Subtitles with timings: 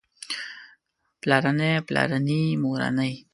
[1.21, 3.13] پلارنی پلارني مورنۍ